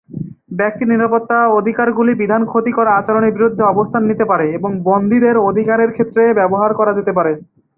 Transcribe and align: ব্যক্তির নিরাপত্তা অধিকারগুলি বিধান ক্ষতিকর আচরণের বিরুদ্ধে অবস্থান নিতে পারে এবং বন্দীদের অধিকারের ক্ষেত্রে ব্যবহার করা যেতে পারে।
ব্যক্তির 0.59 0.87
নিরাপত্তা 0.87 1.37
অধিকারগুলি 1.59 2.13
বিধান 2.15 2.41
ক্ষতিকর 2.45 2.87
আচরণের 2.91 3.35
বিরুদ্ধে 3.37 3.63
অবস্থান 3.65 4.01
নিতে 4.09 4.25
পারে 4.31 4.45
এবং 4.57 4.71
বন্দীদের 4.87 5.35
অধিকারের 5.49 5.89
ক্ষেত্রে 5.93 6.23
ব্যবহার 6.39 6.71
করা 6.79 6.91
যেতে 6.97 7.11
পারে। 7.17 7.31